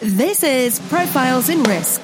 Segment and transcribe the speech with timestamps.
[0.00, 2.02] This is Profiles in Risk.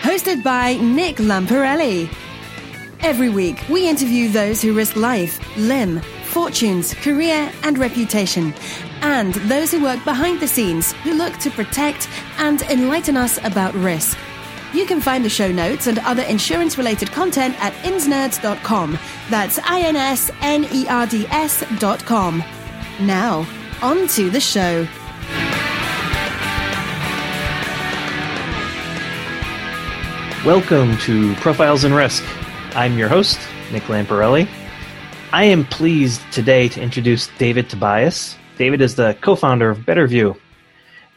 [0.00, 2.08] Hosted by Nick Lamparelli.
[3.00, 8.54] Every week, we interview those who risk life, limb, fortunes, career, and reputation,
[9.00, 12.08] and those who work behind the scenes who look to protect
[12.38, 14.16] and enlighten us about risk.
[14.72, 18.98] You can find the show notes and other insurance related content at insnerds.com.
[19.28, 22.42] That's I N S N E R D S.com.
[23.00, 23.46] Now,
[23.82, 24.86] on to the show.
[30.46, 32.24] Welcome to Profiles in Risk.
[32.74, 33.38] I'm your host,
[33.72, 34.48] Nick Lamparelli.
[35.32, 38.36] I am pleased today to introduce David Tobias.
[38.56, 40.41] David is the co founder of BetterView.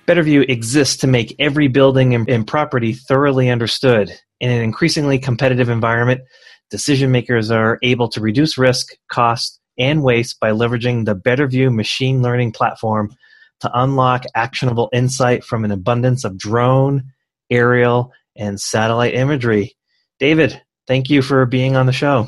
[0.08, 4.12] BetterView exists to make every building and property thoroughly understood.
[4.40, 6.22] In an increasingly competitive environment,
[6.70, 12.22] decision makers are able to reduce risk, cost, and waste by leveraging the BetterView machine
[12.22, 13.16] learning platform
[13.62, 17.04] to unlock actionable insight from an abundance of drone,
[17.50, 19.76] aerial, and satellite imagery.
[20.20, 22.28] David, thank you for being on the show.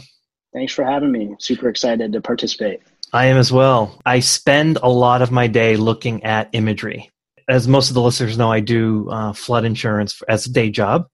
[0.51, 1.35] Thanks for having me.
[1.39, 2.81] Super excited to participate.
[3.13, 4.01] I am as well.
[4.05, 7.11] I spend a lot of my day looking at imagery
[7.47, 11.07] as most of the listeners know, I do uh, flood insurance as a day job.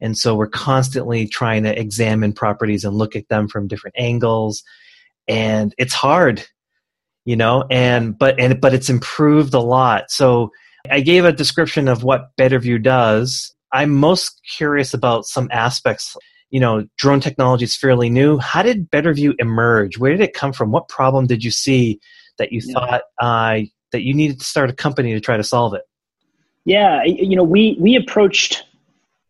[0.00, 4.62] And so we're constantly trying to examine properties and look at them from different angles.
[5.26, 6.44] And it's hard,
[7.24, 10.10] you know, and but and but it's improved a lot.
[10.10, 10.50] So
[10.90, 13.54] I gave a description of what BetterView does.
[13.72, 16.16] I'm most curious about some aspects.
[16.50, 18.38] You know, drone technology is fairly new.
[18.38, 19.98] How did BetterView emerge?
[19.98, 20.70] Where did it come from?
[20.70, 21.98] What problem did you see
[22.38, 22.74] that you yeah.
[22.74, 25.82] thought uh, that you needed to start a company to try to solve it?
[26.64, 28.64] Yeah, you know, we we approached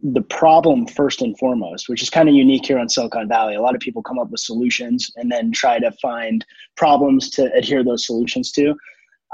[0.02, 3.54] the problem first and foremost, which is kind of unique here on Silicon Valley.
[3.54, 6.44] A lot of people come up with solutions and then try to find
[6.76, 8.74] problems to adhere those solutions to.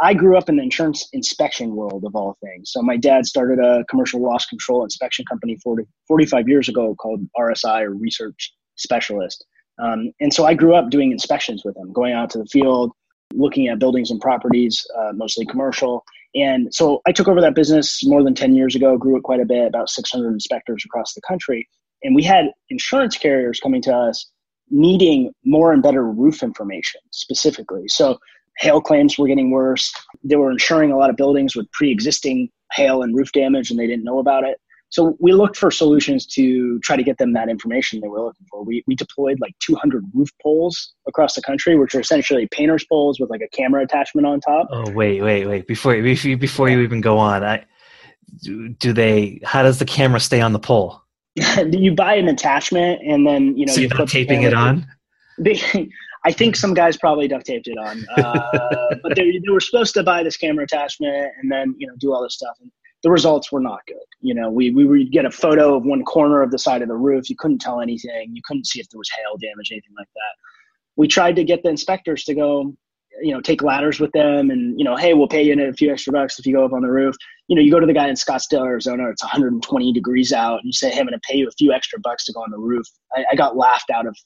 [0.01, 2.73] I grew up in the insurance inspection world of all things.
[2.73, 7.21] So my dad started a commercial loss control inspection company 40, 45 years ago called
[7.39, 9.45] RSI or Research Specialist.
[9.83, 12.93] Um, and so I grew up doing inspections with him, going out to the field,
[13.35, 16.05] looking at buildings and properties, uh, mostly commercial.
[16.35, 19.41] And so I took over that business more than 10 years ago, grew it quite
[19.41, 21.69] a bit, about 600 inspectors across the country.
[22.03, 24.31] And we had insurance carriers coming to us
[24.71, 27.85] needing more and better roof information specifically.
[27.89, 28.19] So
[28.59, 29.93] hail claims were getting worse.
[30.25, 33.79] They were insuring a lot of buildings with pre existing hail and roof damage and
[33.79, 34.57] they didn't know about it.
[34.93, 38.47] So we looked for solutions to try to get them that information they were looking
[38.51, 38.63] for.
[38.63, 43.19] We, we deployed like 200 roof poles across the country, which are essentially painter's poles
[43.19, 44.69] with like a camera attachment on top.
[44.71, 45.67] Oh wait, wait, wait!
[45.67, 47.65] Before before, before you even go on, I,
[48.43, 49.41] do, do they?
[49.45, 51.01] How does the camera stay on the pole?
[51.71, 54.87] you buy an attachment and then you know so you are taping it on.
[55.39, 55.59] They,
[56.27, 59.95] I think some guys probably duct taped it on, uh, but they, they were supposed
[59.95, 62.59] to buy this camera attachment and then you know do all this stuff.
[62.61, 62.71] And
[63.03, 63.97] the results were not good.
[64.21, 66.89] You know, we, we would get a photo of one corner of the side of
[66.89, 67.29] the roof.
[67.29, 68.31] You couldn't tell anything.
[68.33, 70.35] You couldn't see if there was hail damage, anything like that.
[70.97, 72.75] We tried to get the inspectors to go,
[73.21, 75.91] you know, take ladders with them and, you know, hey, we'll pay you a few
[75.91, 77.17] extra bucks if you go up on the roof.
[77.49, 80.65] You know, you go to the guy in Scottsdale, Arizona, it's 120 degrees out, and
[80.65, 82.51] you say, hey, I'm going to pay you a few extra bucks to go on
[82.51, 82.87] the roof.
[83.15, 84.17] I, I got laughed out of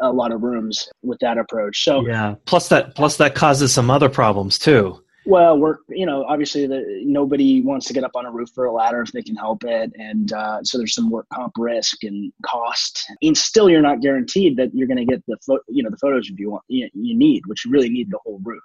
[0.00, 1.84] a lot of rooms with that approach.
[1.84, 5.02] So yeah, plus that plus that causes some other problems too.
[5.28, 8.66] Well, we're you know obviously the, nobody wants to get up on a roof or
[8.66, 12.04] a ladder if they can help it, and uh, so there's some work comp risk
[12.04, 13.04] and cost.
[13.22, 15.96] And still, you're not guaranteed that you're going to get the fo- you know the
[15.96, 18.62] photos you want you, you need, which you really need the whole roof.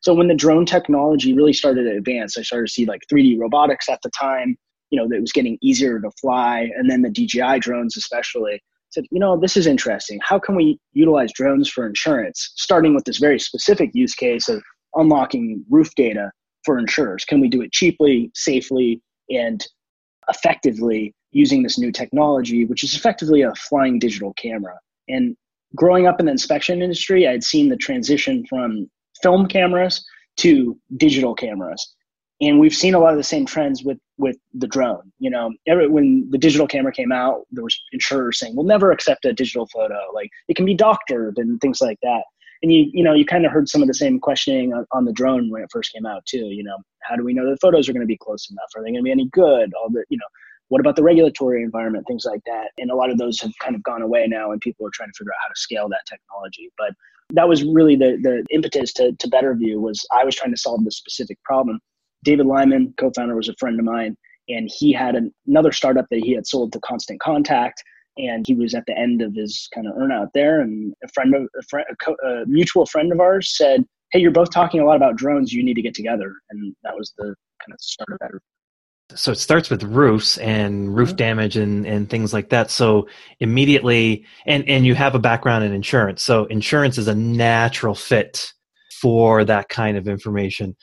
[0.00, 3.38] So when the drone technology really started to advance, I started to see like 3D
[3.38, 4.56] robotics at the time.
[4.90, 9.04] You know that was getting easier to fly, and then the DJI drones especially said,
[9.10, 10.18] you know, this is interesting.
[10.22, 12.52] How can we utilize drones for insurance?
[12.56, 14.62] Starting with this very specific use case of
[14.94, 16.30] unlocking roof data
[16.64, 17.24] for insurers?
[17.24, 19.64] Can we do it cheaply, safely, and
[20.28, 24.78] effectively using this new technology, which is effectively a flying digital camera?
[25.08, 25.36] And
[25.74, 28.90] growing up in the inspection industry, I'd seen the transition from
[29.22, 30.04] film cameras
[30.38, 31.94] to digital cameras.
[32.40, 35.12] And we've seen a lot of the same trends with, with the drone.
[35.20, 38.90] You know, every, when the digital camera came out, there was insurers saying, "We'll never
[38.90, 39.98] accept a digital photo.
[40.12, 42.22] Like it can be doctored and things like that."
[42.62, 45.04] And you you know you kind of heard some of the same questioning on, on,
[45.04, 47.56] the drone when it first came out too you know how do we know the
[47.60, 48.70] photos are going to be close enough?
[48.76, 49.72] Are they going to be any good?
[49.74, 50.26] All the you know
[50.68, 52.70] what about the regulatory environment things like that?
[52.78, 55.10] And a lot of those have kind of gone away now and people are trying
[55.10, 56.70] to figure out how to scale that technology.
[56.78, 56.92] But
[57.34, 60.84] that was really the the impetus to, to Betterview was i was trying to solve
[60.84, 61.80] this specific problem.
[62.24, 64.16] David lyman co-founder was a friend of mine
[64.48, 67.82] and he had an, another startup that he had sold to constant contact
[68.16, 71.08] and he was at the end of his kind of earn out there and a
[71.08, 74.50] friend of a, friend, a, co- a mutual friend of ours said hey you're both
[74.50, 77.72] talking a lot about drones you need to get together and that was the kind
[77.72, 78.30] of start of that
[79.16, 81.16] so it starts with roofs and roof mm-hmm.
[81.16, 82.70] damage and, and things like that.
[82.70, 83.08] So
[83.40, 86.22] immediately, and, and you have a background in insurance.
[86.22, 88.52] So insurance is a natural fit
[89.00, 90.76] for that kind of information.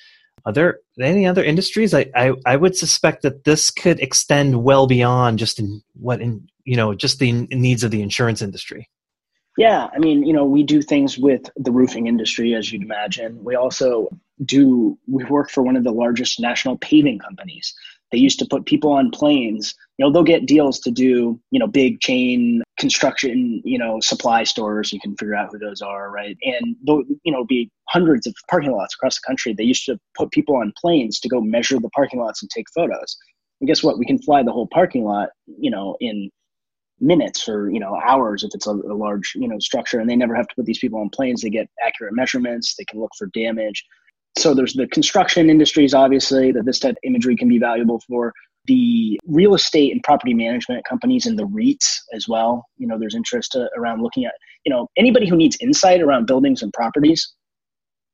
[0.46, 1.94] Are there any other industries?
[1.94, 6.48] I, I, I would suspect that this could extend well beyond just in what in,
[6.70, 8.88] you know, just the needs of the insurance industry.
[9.58, 13.44] Yeah, I mean, you know, we do things with the roofing industry, as you'd imagine.
[13.44, 14.08] We also
[14.46, 17.74] do, we work for one of the largest national paving companies.
[18.12, 19.74] They used to put people on planes.
[19.98, 24.44] You know, they'll get deals to do, you know, big chain construction, you know, supply
[24.44, 24.94] stores.
[24.94, 26.38] You can figure out who those are, right?
[26.44, 29.56] And they'll, you know, be hundreds of parking lots across the country.
[29.56, 32.68] They used to put people on planes to go measure the parking lots and take
[32.76, 33.18] photos.
[33.60, 33.98] And guess what?
[33.98, 35.30] We can fly the whole parking lot,
[35.60, 36.30] you know, in
[37.02, 40.16] minutes or you know hours if it's a, a, large you know structure and they
[40.16, 43.12] never have to put these people on planes they get accurate measurements they can look
[43.18, 43.86] for damage
[44.38, 48.34] so there's the construction industries, obviously, that this type of imagery can be valuable for.
[48.66, 52.66] The real estate and property management companies and the REITs as well.
[52.78, 54.34] You know, there's interest uh, around looking at,
[54.66, 57.34] you know, anybody who needs insight around buildings and properties,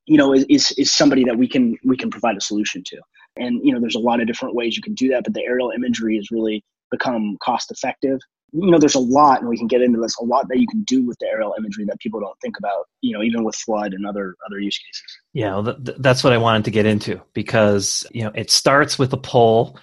[0.06, 2.96] you know, is, is, is somebody that we can we can provide a solution to.
[3.36, 5.42] And you know, there's a lot of different ways you can do that, but the
[5.42, 8.18] aerial imagery has really become cost effective
[8.52, 10.66] you know, there's a lot, and we can get into this, a lot that you
[10.66, 13.56] can do with the aerial imagery that people don't think about, you know, even with
[13.56, 15.18] flood and other other use cases.
[15.32, 18.98] Yeah, well, th- that's what I wanted to get into because, you know, it starts
[18.98, 19.78] with a pole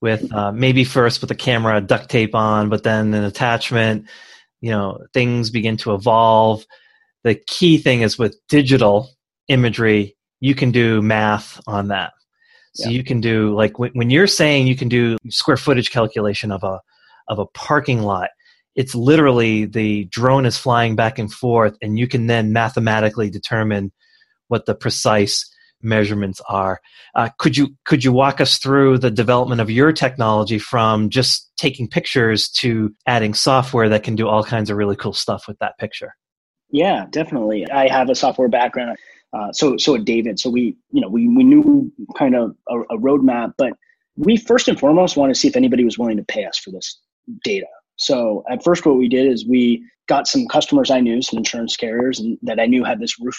[0.00, 4.08] with uh, maybe first with a camera duct tape on, but then an attachment,
[4.60, 6.64] you know, things begin to evolve.
[7.24, 9.10] The key thing is with digital
[9.48, 12.12] imagery, you can do math on that.
[12.74, 12.96] So yeah.
[12.96, 16.80] you can do like when you're saying you can do square footage calculation of a
[17.28, 18.30] of a parking lot.
[18.74, 23.92] It's literally the drone is flying back and forth and you can then mathematically determine
[24.48, 25.48] what the precise
[25.82, 26.80] measurements are.
[27.14, 31.50] Uh, could you could you walk us through the development of your technology from just
[31.56, 35.58] taking pictures to adding software that can do all kinds of really cool stuff with
[35.58, 36.14] that picture?
[36.70, 37.68] Yeah definitely.
[37.70, 38.96] I have a software background
[39.32, 40.38] uh, so so at david.
[40.40, 43.72] So we you know we, we knew kind of a, a roadmap but
[44.16, 46.70] we first and foremost want to see if anybody was willing to pay us for
[46.70, 46.98] this
[47.44, 47.66] data.
[47.96, 51.76] So at first, what we did is we got some customers I knew, some insurance
[51.76, 53.36] carriers, and that I knew had this roof,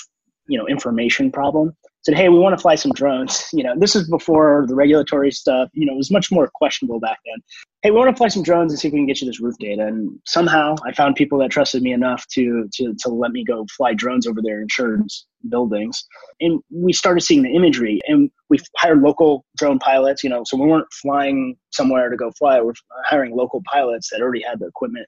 [0.47, 1.75] you know, information problem.
[2.05, 3.47] Said, hey, we want to fly some drones.
[3.53, 5.69] You know, this is before the regulatory stuff.
[5.73, 7.43] You know, it was much more questionable back then.
[7.81, 9.41] Hey, we want to fly some drones and see if we can get you this
[9.41, 9.85] roof data.
[9.85, 13.65] And somehow, I found people that trusted me enough to to to let me go
[13.75, 16.05] fly drones over their insurance buildings.
[16.39, 20.23] And we started seeing the imagery, and we hired local drone pilots.
[20.23, 22.61] You know, so we weren't flying somewhere to go fly.
[22.61, 22.73] We're
[23.05, 25.07] hiring local pilots that already had the equipment.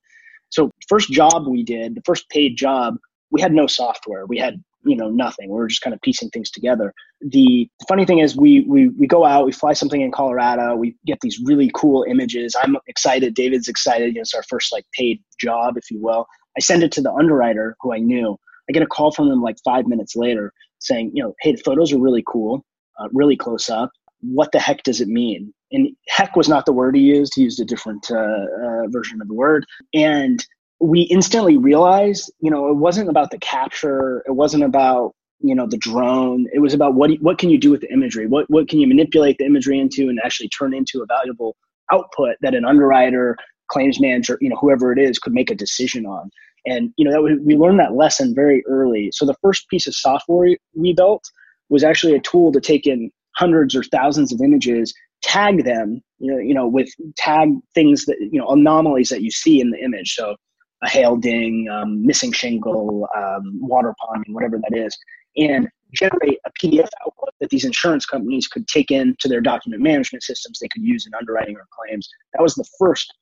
[0.49, 2.97] So first job we did, the first paid job,
[3.31, 4.25] we had no software.
[4.25, 5.49] We had you know nothing.
[5.49, 6.93] We were just kind of piecing things together.
[7.21, 10.95] The funny thing is, we we we go out, we fly something in Colorado, we
[11.05, 12.55] get these really cool images.
[12.61, 13.33] I'm excited.
[13.33, 14.09] David's excited.
[14.09, 16.25] You know, it's our first like paid job, if you will.
[16.57, 18.37] I send it to the underwriter who I knew.
[18.69, 21.61] I get a call from them like five minutes later saying, you know, hey, the
[21.63, 22.65] photos are really cool,
[22.99, 23.91] uh, really close up.
[24.21, 25.53] What the heck does it mean?
[25.71, 27.33] And heck was not the word he used.
[27.35, 29.65] He used a different uh, uh, version of the word.
[29.93, 30.45] And
[30.81, 34.23] we instantly realized, you know, it wasn't about the capture.
[34.27, 36.47] It wasn't about you know the drone.
[36.53, 38.27] It was about what what can you do with the imagery?
[38.27, 41.55] What what can you manipulate the imagery into and actually turn into a valuable
[41.91, 43.37] output that an underwriter,
[43.69, 46.29] claims manager, you know, whoever it is, could make a decision on.
[46.65, 49.11] And you know that we, we learned that lesson very early.
[49.13, 51.23] So the first piece of software we built
[51.69, 56.31] was actually a tool to take in hundreds or thousands of images, tag them, you
[56.31, 59.79] know, you know, with tag things that you know anomalies that you see in the
[59.83, 60.13] image.
[60.13, 60.35] So
[60.83, 64.97] a hail ding, um, missing shingle, um, water ponding, whatever that is,
[65.37, 70.23] and generate a PDF output that these insurance companies could take into their document management
[70.23, 72.07] systems they could use in underwriting or claims.
[72.33, 73.13] That was the first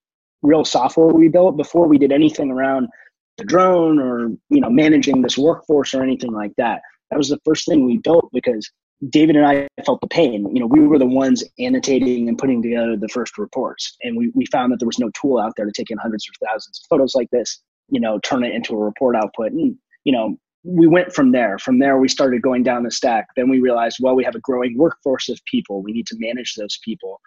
[0.41, 2.87] real software we built before we did anything around
[3.37, 6.81] the drone or you know managing this workforce or anything like that.
[7.09, 8.69] That was the first thing we built because
[9.07, 10.53] David and I felt the pain.
[10.53, 13.95] You know, we were the ones annotating and putting together the first reports.
[14.03, 16.27] And we, we found that there was no tool out there to take in hundreds
[16.27, 19.53] or thousands of photos like this, you know, turn it into a report output.
[19.53, 21.57] And, you know, we went from there.
[21.57, 23.27] From there, we started going down the stack.
[23.37, 25.81] Then we realized, well, we have a growing workforce of people.
[25.81, 27.21] We need to manage those people.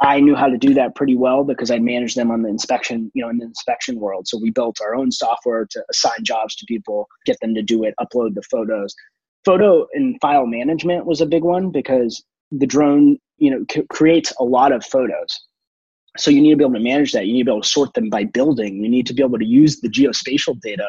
[0.00, 3.10] I knew how to do that pretty well because I managed them on the inspection,
[3.14, 4.28] you know, in the inspection world.
[4.28, 7.84] So we built our own software to assign jobs to people, get them to do
[7.84, 8.94] it, upload the photos
[9.44, 14.32] photo and file management was a big one because the drone you know c- creates
[14.40, 15.40] a lot of photos
[16.16, 17.26] So you need to be able to manage that.
[17.26, 18.82] You need to be able to sort them by building.
[18.82, 20.88] You need to be able to use the geospatial data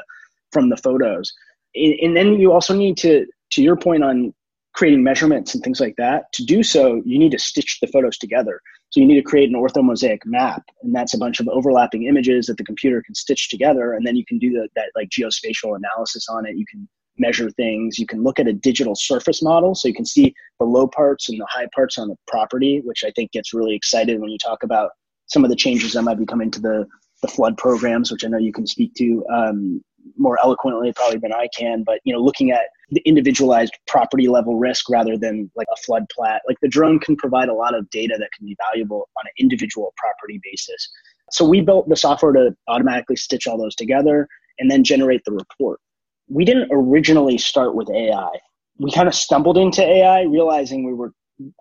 [0.51, 1.33] from the photos.
[1.75, 4.33] And then you also need to, to your point on
[4.73, 8.17] creating measurements and things like that, to do so, you need to stitch the photos
[8.17, 8.61] together.
[8.91, 12.45] So you need to create an orthomosaic map, and that's a bunch of overlapping images
[12.47, 15.75] that the computer can stitch together, and then you can do the, that like geospatial
[15.75, 16.55] analysis on it.
[16.57, 17.97] You can measure things.
[17.97, 21.29] You can look at a digital surface model, so you can see the low parts
[21.29, 24.37] and the high parts on the property, which I think gets really excited when you
[24.37, 24.91] talk about
[25.27, 26.85] some of the changes that might be coming to the
[27.21, 29.81] the flood programs, which I know you can speak to um,
[30.17, 31.83] more eloquently probably than I can.
[31.83, 36.05] But you know, looking at the individualized property level risk rather than like a flood
[36.13, 39.25] plat, like the drone can provide a lot of data that can be valuable on
[39.25, 40.89] an individual property basis.
[41.31, 44.27] So we built the software to automatically stitch all those together
[44.59, 45.79] and then generate the report
[46.27, 48.29] we didn't originally start with AI.
[48.77, 51.13] We kind of stumbled into AI, realizing we were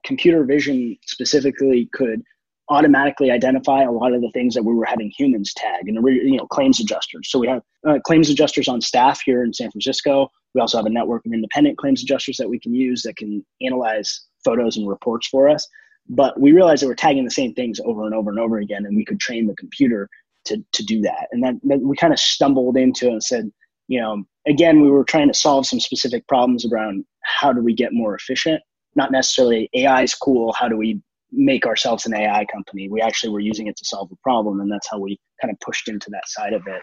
[0.04, 2.22] computer vision specifically could
[2.70, 6.36] automatically identify a lot of the things that we were having humans tag and you
[6.36, 7.30] know claims adjusters.
[7.30, 10.28] So we have uh, claims adjusters on staff here in san francisco.
[10.54, 13.44] We also have a network of independent claims adjusters that we can use that can
[13.60, 15.66] analyze photos and reports for us.
[16.08, 18.86] But we realized that we're tagging the same things over and over and over again
[18.86, 20.08] and we could train the computer
[20.46, 21.28] to, to do that.
[21.32, 23.50] And then we kind of stumbled into and said
[23.88, 27.74] you know, again, we were trying to solve some specific problems around how do we
[27.74, 28.62] get more efficient.
[28.96, 30.52] Not necessarily AI is cool.
[30.52, 31.00] How do we
[31.32, 32.88] make ourselves an AI company?
[32.88, 35.58] We actually were using it to solve a problem, and that's how we kind of
[35.60, 36.80] pushed into that side of it.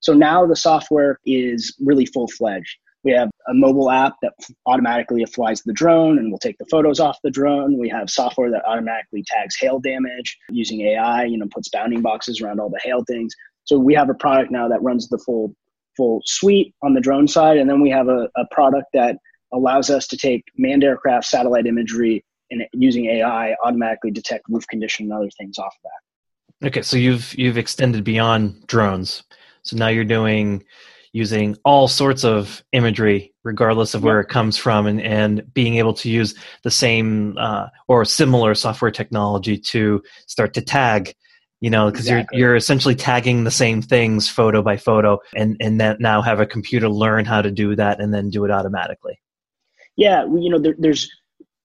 [0.00, 2.76] So now the software is really full fledged.
[3.02, 4.32] We have a mobile app that
[4.64, 7.78] automatically flies the drone and will take the photos off the drone.
[7.78, 12.40] We have software that automatically tags hail damage using AI, you know, puts bounding boxes
[12.40, 13.34] around all the hail things.
[13.64, 15.54] So we have a product now that runs the full
[15.96, 17.58] full suite on the drone side.
[17.58, 19.16] And then we have a, a product that
[19.52, 25.06] allows us to take manned aircraft satellite imagery and using AI automatically detect roof condition
[25.06, 26.68] and other things off of that.
[26.68, 29.22] Okay, so you've you've extended beyond drones.
[29.62, 30.64] So now you're doing
[31.12, 35.94] using all sorts of imagery, regardless of where it comes from, and, and being able
[35.94, 36.34] to use
[36.64, 41.14] the same uh, or similar software technology to start to tag
[41.64, 42.38] you know because exactly.
[42.38, 46.38] you're you're essentially tagging the same things photo by photo and and that now have
[46.38, 49.18] a computer learn how to do that and then do it automatically.
[49.96, 51.10] Yeah you know there, there's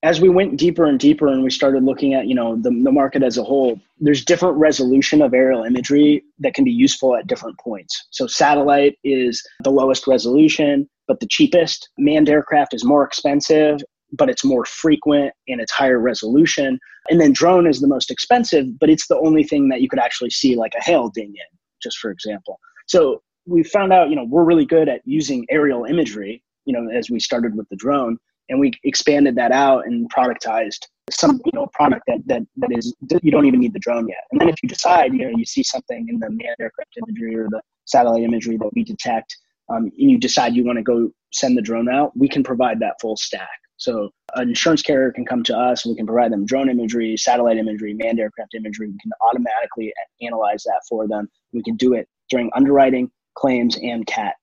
[0.02, 2.90] as we went deeper and deeper and we started looking at you know the, the
[2.90, 7.26] market as a whole there's different resolution of aerial imagery that can be useful at
[7.26, 8.06] different points.
[8.10, 11.90] So satellite is the lowest resolution but the cheapest.
[11.98, 13.80] Manned aircraft is more expensive
[14.12, 16.78] but it's more frequent and it's higher resolution.
[17.08, 19.98] And then drone is the most expensive, but it's the only thing that you could
[19.98, 22.58] actually see like a hail ding in, just for example.
[22.86, 26.90] So we found out, you know, we're really good at using aerial imagery, you know,
[26.90, 31.52] as we started with the drone, and we expanded that out and productized some, you
[31.54, 34.24] know, product that that that is you don't even need the drone yet.
[34.30, 37.36] And then if you decide, you know, you see something in the manned aircraft imagery
[37.36, 39.36] or the satellite imagery that we detect,
[39.68, 42.80] um, and you decide you want to go send the drone out, we can provide
[42.80, 43.48] that full stack.
[43.80, 47.56] So an insurance carrier can come to us we can provide them drone imagery, satellite
[47.56, 48.88] imagery, manned aircraft imagery.
[48.88, 51.28] We can automatically analyze that for them.
[51.52, 54.34] We can do it during underwriting, claims, and CAT.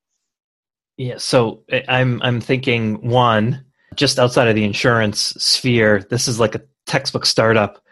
[0.98, 3.64] Yeah, so eh, I'm I'm thinking one
[3.96, 6.04] just outside of the insurance sphere.
[6.10, 7.84] This is like a textbook startup,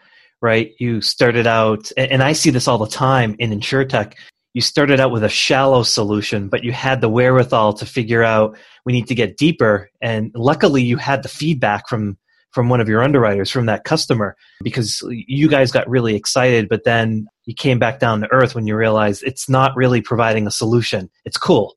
[0.42, 0.72] right?
[0.80, 4.14] You started out, and I see this all the time in insurtech
[4.56, 8.56] you started out with a shallow solution, but you had the wherewithal to figure out
[8.86, 9.90] we need to get deeper.
[10.00, 12.16] And luckily, you had the feedback from
[12.52, 16.84] from one of your underwriters from that customer because you guys got really excited but
[16.84, 20.50] then you came back down to earth when you realized it's not really providing a
[20.50, 21.10] solution.
[21.26, 21.74] It's cool.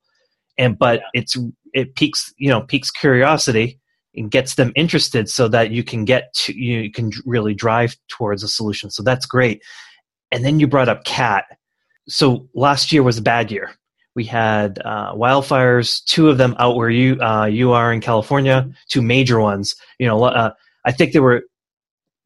[0.57, 1.35] And but it's
[1.73, 3.77] it piques you know piques curiosity
[4.15, 8.41] and gets them interested so that you can get to you can really drive towards
[8.41, 8.89] a solution.
[8.89, 9.61] So that's great.
[10.31, 11.43] And then you brought up cat
[12.09, 13.71] so last year was a bad year.
[14.15, 18.67] We had uh, wildfires, two of them out where you uh, you are in California,
[18.89, 19.75] two major ones.
[19.99, 20.51] You know, uh,
[20.85, 21.43] I think there were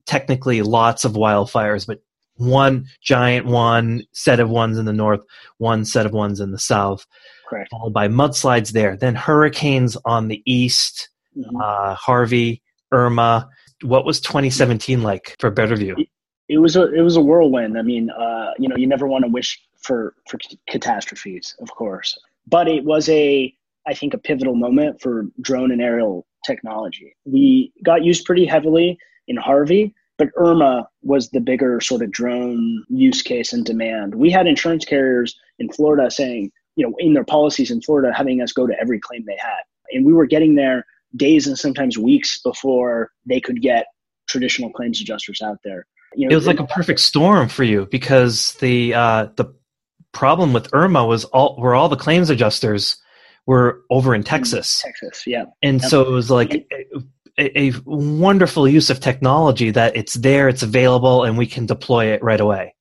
[0.06, 2.02] technically lots of wildfires, but
[2.38, 5.22] one giant one set of ones in the north,
[5.58, 7.06] one set of ones in the south,
[7.48, 7.70] Correct.
[7.70, 8.98] followed by mudslides there.
[8.98, 11.56] Then hurricanes on the east, mm-hmm.
[11.58, 12.62] uh, Harvey,
[12.92, 13.48] Irma.
[13.82, 16.08] What was 2017 like for Betterview?
[16.50, 17.78] It was a it was a whirlwind.
[17.78, 22.18] I mean, uh, you know, you never want to wish for for catastrophes, of course.
[22.48, 23.54] But it was a
[23.88, 27.16] I think a pivotal moment for drone and aerial technology.
[27.26, 28.98] We got used pretty heavily
[29.28, 34.16] in Harvey, but Irma was the bigger sort of drone use case and demand.
[34.16, 38.42] We had insurance carriers in Florida saying, you know, in their policies in Florida, having
[38.42, 39.62] us go to every claim they had.
[39.92, 40.86] And we were getting there
[41.16, 43.86] days and sometimes weeks before they could get
[44.28, 45.86] traditional claims adjusters out there.
[46.16, 49.54] You know, it was like a perfect storm for you because the uh, the
[50.14, 52.98] problem with Irma was all were all the claims adjusters
[53.46, 54.30] were over in mm-hmm.
[54.30, 54.82] Texas.
[54.82, 55.46] Texas, yeah.
[55.62, 55.90] And yep.
[55.90, 57.00] so it was like mm-hmm.
[57.38, 62.06] a, a, wonderful use of technology that it's there, it's available, and we can deploy
[62.08, 62.74] it right away.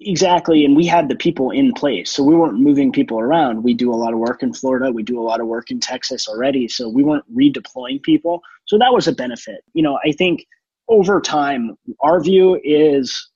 [0.00, 3.62] Exactly, and we had the people in place, so we weren't moving people around.
[3.62, 5.80] We do a lot of work in Florida, we do a lot of work in
[5.80, 8.42] Texas already, so we weren't redeploying people.
[8.66, 9.62] So that was a benefit.
[9.72, 10.46] You know, I think
[10.88, 13.30] over time, our view is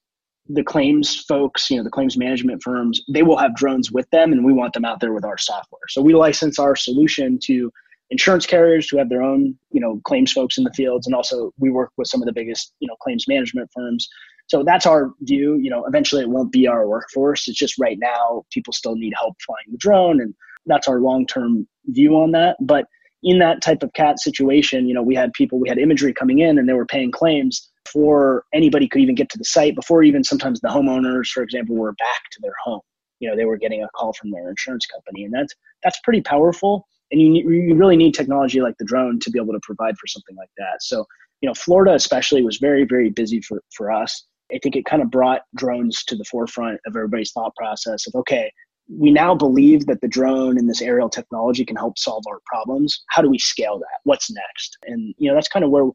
[0.48, 4.32] the claims folks, you know, the claims management firms, they will have drones with them,
[4.32, 5.80] and we want them out there with our software.
[5.88, 7.70] So we license our solution to
[8.10, 11.52] insurance carriers who have their own, you know, claims folks in the fields, and also
[11.58, 14.08] we work with some of the biggest, you know, claims management firms
[14.52, 15.56] so that's our view.
[15.56, 17.48] You know, eventually it won't be our workforce.
[17.48, 20.34] It's just right now people still need help flying the drone, and
[20.66, 22.56] that's our long term view on that.
[22.60, 22.86] But
[23.22, 26.40] in that type of cat situation, you know, we had people, we had imagery coming
[26.40, 29.74] in, and they were paying claims before anybody could even get to the site.
[29.74, 32.80] Before even sometimes the homeowners, for example, were back to their home.
[33.20, 36.22] You know, they were getting a call from their insurance company, and that's that's pretty
[36.22, 36.86] powerful.
[37.10, 40.06] And you you really need technology like the drone to be able to provide for
[40.06, 40.82] something like that.
[40.82, 41.06] So
[41.40, 45.02] you know, Florida especially was very very busy for for us I think it kind
[45.02, 48.52] of brought drones to the forefront of everybody's thought process of okay,
[48.88, 53.02] we now believe that the drone and this aerial technology can help solve our problems.
[53.08, 54.00] How do we scale that?
[54.04, 54.76] What's next?
[54.84, 55.88] And you know, that's kind of where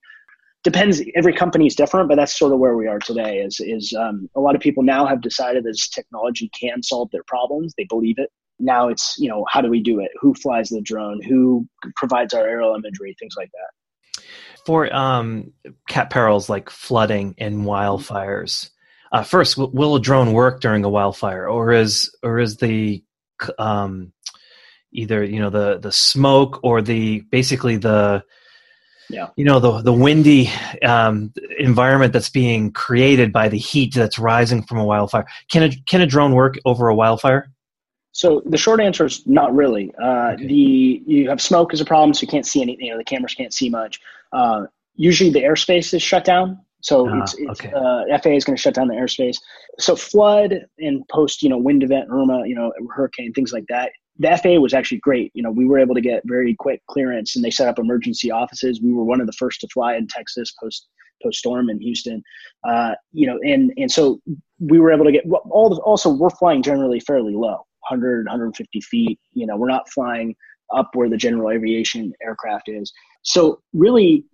[0.63, 1.01] depends.
[1.15, 3.37] Every company is different, but that's sort of where we are today.
[3.37, 7.23] Is is um, a lot of people now have decided this technology can solve their
[7.27, 7.73] problems.
[7.77, 8.29] They believe it.
[8.59, 10.09] Now it's you know how do we do it?
[10.19, 11.21] Who flies the drone?
[11.21, 13.15] Who provides our aerial imagery?
[13.19, 14.23] Things like that
[14.67, 15.53] for um,
[15.87, 18.69] cat perils like flooding and wildfires.
[19.13, 23.01] Uh, first, w- will a drone work during a wildfire, or is or is the
[23.57, 24.11] um,
[24.91, 28.21] either you know the the smoke or the basically the
[29.09, 29.27] yeah.
[29.35, 30.49] you know the the windy
[30.83, 35.25] um, environment that's being created by the heat that's rising from a wildfire?
[35.49, 37.51] Can a can a drone work over a wildfire?
[38.11, 39.93] So the short answer is not really.
[40.01, 40.47] Uh, okay.
[40.47, 42.85] The you have smoke as a problem, so you can't see anything.
[42.87, 43.99] You know, the cameras can't see much.
[44.33, 44.65] Uh,
[44.95, 47.71] usually, the airspace is shut down, so uh, it's, it's okay.
[47.71, 49.37] uh, FAA is going to shut down the airspace.
[49.79, 53.91] So flood and post, you know, wind event, Irma, you know, hurricane, things like that.
[54.19, 55.31] The FAA was actually great.
[55.35, 58.31] You know, we were able to get very quick clearance, and they set up emergency
[58.31, 58.81] offices.
[58.81, 60.87] We were one of the first to fly in Texas post
[61.23, 62.23] post storm in Houston.
[62.63, 64.21] Uh, you know, and and so
[64.59, 65.69] we were able to get all.
[65.69, 67.65] The, also, we're flying generally fairly low.
[67.89, 69.19] 100, 150 feet.
[69.33, 70.35] You know, we're not flying
[70.75, 72.91] up where the general aviation aircraft is.
[73.23, 74.25] So really,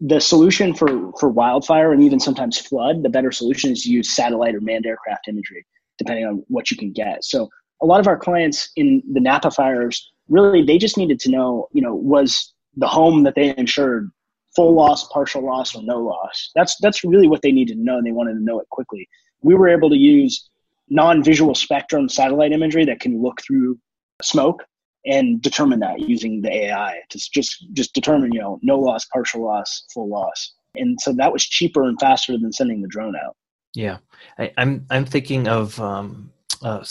[0.00, 4.14] the solution for for wildfire and even sometimes flood, the better solution is to use
[4.14, 5.64] satellite or manned aircraft imagery,
[5.98, 7.24] depending on what you can get.
[7.24, 7.48] So
[7.84, 11.68] a lot of our clients in the Napa fires really they just needed to know,
[11.72, 14.10] you know, was the home that they insured
[14.56, 16.50] full loss, partial loss, or no loss.
[16.54, 19.06] That's that's really what they needed to know, and they wanted to know it quickly.
[19.42, 20.48] We were able to use
[20.88, 23.78] non-visual spectrum satellite imagery that can look through
[24.22, 24.64] smoke
[25.06, 29.44] and determine that using the AI to just just determine you know no loss, partial
[29.44, 33.36] loss, full loss, and so that was cheaper and faster than sending the drone out.
[33.74, 33.98] Yeah,
[34.38, 36.30] I, am I'm, I'm thinking of um,
[36.64, 36.84] uh,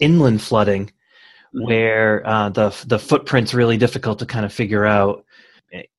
[0.00, 1.64] inland flooding, mm-hmm.
[1.64, 5.24] where uh, the the footprint's really difficult to kind of figure out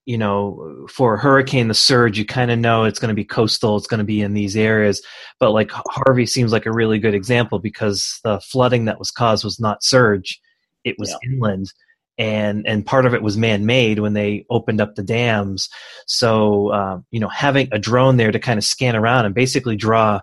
[0.05, 3.23] you know, for a hurricane, the surge, you kind of know it's going to be
[3.23, 5.01] coastal, it's going to be in these areas.
[5.39, 9.43] But like Harvey seems like a really good example because the flooding that was caused
[9.43, 10.41] was not surge,
[10.83, 11.29] it was yeah.
[11.29, 11.71] inland.
[12.17, 15.69] And, and part of it was man-made when they opened up the dams.
[16.07, 19.75] So uh, you know, having a drone there to kind of scan around and basically
[19.75, 20.19] draw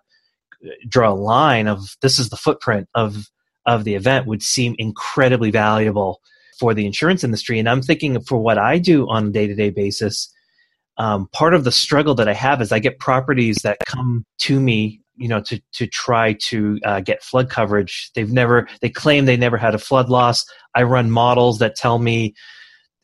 [0.88, 3.26] draw a line of this is the footprint of
[3.66, 6.20] of the event would seem incredibly valuable
[6.58, 7.58] for the insurance industry.
[7.58, 10.32] And I'm thinking for what I do on a day to day basis,
[10.96, 14.58] um, part of the struggle that I have is I get properties that come to
[14.58, 18.10] me, you know, to to try to uh, get flood coverage.
[18.14, 20.44] They've never, they claim they never had a flood loss.
[20.74, 22.34] I run models that tell me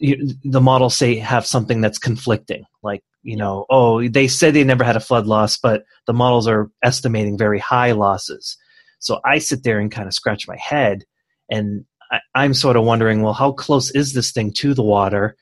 [0.01, 4.85] the models say have something that's conflicting, like you know, oh, they said they never
[4.85, 8.57] had a flood loss, but the models are estimating very high losses.
[8.99, 11.05] So I sit there and kind of scratch my head
[11.51, 11.85] and
[12.35, 15.37] I, am sort of wondering, well, how close is this thing to the water?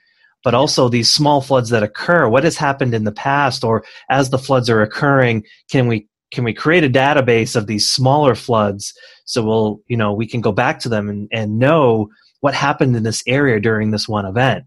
[0.44, 4.30] But also these small floods that occur, what has happened in the past, or as
[4.30, 8.94] the floods are occurring, can we can we create a database of these smaller floods
[9.26, 12.08] so we'll you know we can go back to them and, and know
[12.42, 14.64] what happened in this area during this one event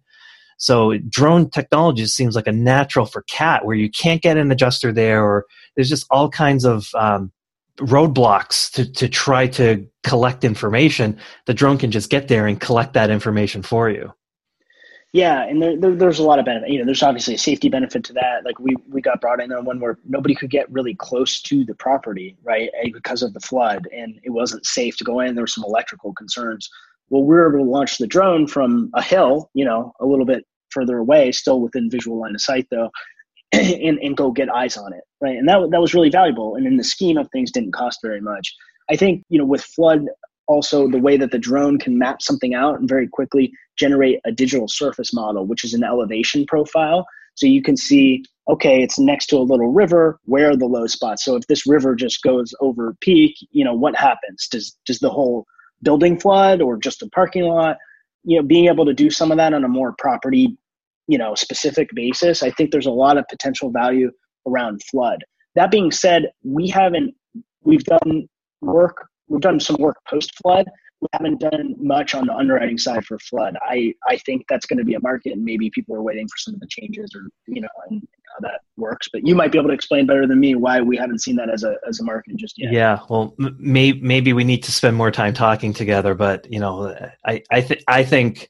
[0.57, 4.91] so drone technology seems like a natural for cat where you can't get an adjuster
[4.91, 7.31] there or there's just all kinds of um,
[7.77, 12.93] roadblocks to, to try to collect information, the drone can just get there and collect
[12.93, 14.13] that information for you.
[15.13, 16.69] Yeah, and there, there, there's a lot of benefit.
[16.69, 18.43] You know, there's obviously a safety benefit to that.
[18.43, 21.63] Like we we got brought in on one where nobody could get really close to
[21.63, 25.33] the property, right, because of the flood, and it wasn't safe to go in.
[25.33, 26.69] There were some electrical concerns.
[27.10, 30.26] Well, we were able to launch the drone from a hill, you know, a little
[30.26, 32.89] bit further away, still within visual line of sight though,
[33.52, 35.38] and, and go get eyes on it, right?
[35.38, 36.56] And that that was really valuable.
[36.56, 38.54] And in the scheme of things, didn't cost very much.
[38.89, 40.06] I think you know with flood
[40.48, 44.32] also the way that the drone can map something out and very quickly generate a
[44.32, 47.06] digital surface model, which is an elevation profile.
[47.36, 50.20] So you can see, okay, it's next to a little river.
[50.26, 51.26] Where are the low spots?
[51.26, 54.48] So if this river just goes over peak, you know, what happens?
[54.50, 55.46] Does does the whole
[55.86, 57.78] building flood or just a parking lot?
[58.26, 60.58] You know, being able to do some of that on a more property,
[61.08, 64.12] you know, specific basis, I think there's a lot of potential value
[64.45, 65.24] around flood.
[65.56, 67.15] That being said, we haven't
[67.63, 68.28] we've done
[68.62, 70.65] work we've done some work post flood.
[71.13, 73.56] We haven't done much on the underwriting side for flood.
[73.62, 76.38] I, I think that's going to be a market, and maybe people are waiting for
[76.38, 78.02] some of the changes or you know and
[78.34, 79.08] how that works.
[79.12, 81.50] But you might be able to explain better than me why we haven't seen that
[81.50, 82.74] as a as a market just yet.
[82.74, 86.15] Yeah, well, may, maybe we need to spend more time talking together.
[86.15, 88.50] But you know, I I think I think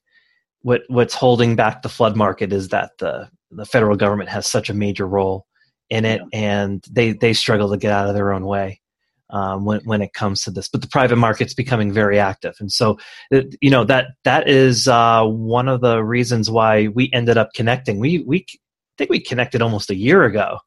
[0.62, 4.70] what what's holding back the flood market is that the the federal government has such
[4.70, 5.46] a major role
[5.90, 6.40] in it, yeah.
[6.40, 8.82] and they they struggle to get out of their own way
[9.30, 10.68] um, when when it comes to this.
[10.68, 12.98] But the private market's becoming very active, and so
[13.32, 17.54] it, you know that that is uh, one of the reasons why we ended up
[17.54, 18.00] connecting.
[18.00, 18.58] We we I
[18.98, 20.60] think we connected almost a year ago.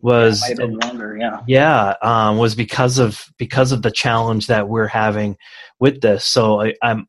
[0.00, 4.88] Was yeah, longer, yeah, yeah, um, was because of because of the challenge that we're
[4.88, 5.36] having
[5.78, 6.26] with this.
[6.26, 7.06] So I, I'm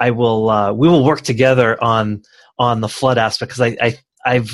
[0.00, 2.22] I will uh, we will work together on
[2.58, 4.52] on the flood aspect because I, I I've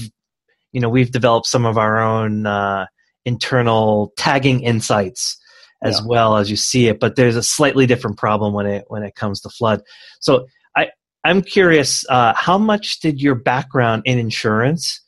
[0.72, 2.86] you know we've developed some of our own uh,
[3.24, 5.38] internal tagging insights
[5.82, 6.06] as yeah.
[6.06, 9.14] well as you see it but there's a slightly different problem when it when it
[9.14, 9.82] comes to flood.
[10.20, 10.88] So i
[11.24, 15.00] i'm curious uh, how much did your background in insurance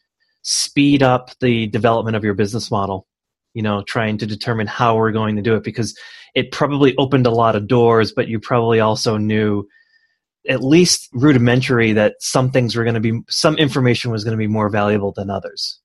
[0.42, 3.06] speed up the development of your business model?
[3.54, 5.98] You know trying to determine how we're going to do it because
[6.34, 9.66] it probably opened a lot of doors but you probably also knew
[10.48, 14.38] at least rudimentary that some things were going to be some information was going to
[14.38, 15.79] be more valuable than others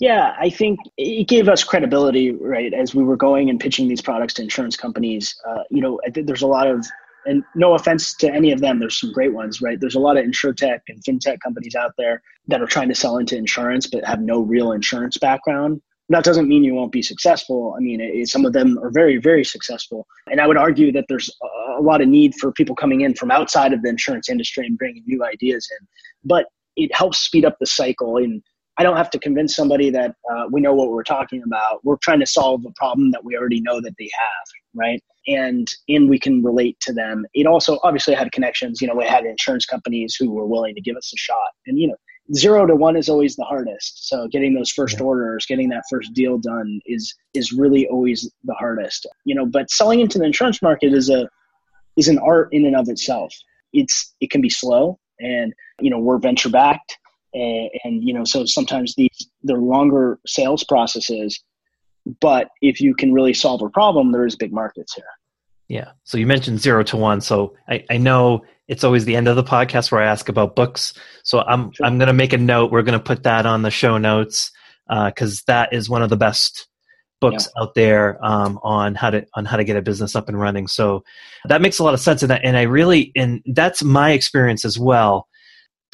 [0.00, 4.02] yeah, I think it gave us credibility, right, as we were going and pitching these
[4.02, 5.34] products to insurance companies.
[5.48, 6.84] Uh, you know, I think there's a lot of,
[7.26, 9.80] and no offense to any of them, there's some great ones, right?
[9.80, 13.18] There's a lot of insurtech and fintech companies out there that are trying to sell
[13.18, 15.80] into insurance but have no real insurance background.
[16.10, 17.74] That doesn't mean you won't be successful.
[17.78, 20.06] I mean, it, some of them are very, very successful.
[20.30, 21.34] And I would argue that there's
[21.78, 24.76] a lot of need for people coming in from outside of the insurance industry and
[24.76, 25.86] bringing new ideas in.
[26.24, 28.42] But it helps speed up the cycle and
[28.76, 31.84] I don't have to convince somebody that uh, we know what we're talking about.
[31.84, 35.02] We're trying to solve a problem that we already know that they have, right?
[35.26, 37.24] And and we can relate to them.
[37.34, 38.80] It also obviously had connections.
[38.80, 41.50] You know, we had insurance companies who were willing to give us a shot.
[41.66, 41.96] And you know,
[42.34, 44.08] zero to one is always the hardest.
[44.08, 48.54] So getting those first orders, getting that first deal done is is really always the
[48.54, 49.06] hardest.
[49.24, 51.28] You know, but selling into the insurance market is a
[51.96, 53.32] is an art in and of itself.
[53.72, 56.98] It's it can be slow, and you know we're venture backed
[57.34, 61.42] and, and you know so sometimes these they're longer sales processes
[62.20, 65.04] but if you can really solve a problem there's big markets here.
[65.68, 65.92] Yeah.
[66.04, 67.20] So you mentioned zero to one.
[67.20, 70.56] So i, I know it's always the end of the podcast where i ask about
[70.56, 70.94] books.
[71.22, 71.86] So i'm sure.
[71.86, 72.70] i'm going to make a note.
[72.70, 74.50] We're going to put that on the show notes
[74.88, 76.68] because uh, that is one of the best
[77.20, 77.62] books yeah.
[77.62, 80.66] out there um, on how to on how to get a business up and running.
[80.68, 81.04] So
[81.46, 82.22] that makes a lot of sense.
[82.22, 85.26] And, that, and i really and that's my experience as well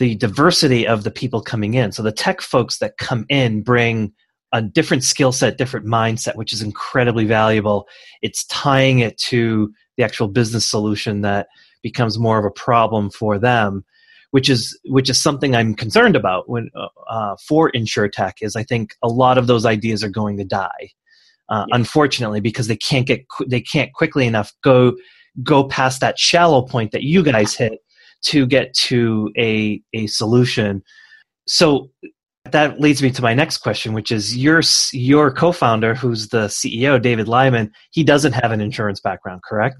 [0.00, 1.92] the diversity of the people coming in.
[1.92, 4.12] So the tech folks that come in bring
[4.50, 7.86] a different skill set, different mindset, which is incredibly valuable.
[8.22, 11.48] It's tying it to the actual business solution that
[11.82, 13.84] becomes more of a problem for them,
[14.30, 17.70] which is which is something I'm concerned about when uh, uh for
[18.10, 18.36] tech.
[18.40, 20.90] Is I think a lot of those ideas are going to die,
[21.50, 21.76] uh, yeah.
[21.76, 24.96] unfortunately, because they can't get they can't quickly enough go
[25.42, 27.80] go past that shallow point that you guys hit
[28.22, 30.83] to get to a, a solution.
[31.46, 31.90] So
[32.44, 37.00] that leads me to my next question, which is your your co-founder, who's the CEO,
[37.00, 37.72] David Lyman.
[37.90, 39.76] He doesn't have an insurance background, correct?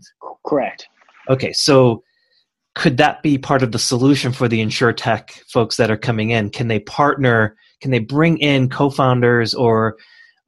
[0.47, 0.89] Correct.
[1.29, 2.03] Okay, so
[2.75, 6.51] could that be part of the solution for the insurtech folks that are coming in?
[6.51, 7.57] Can they partner?
[7.81, 9.97] Can they bring in co-founders or